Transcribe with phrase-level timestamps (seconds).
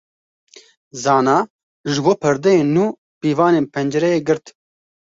[1.01, 1.35] Zana
[1.91, 2.85] ji bo perdeyên nû
[3.19, 4.45] pîvanên pencereyê girt.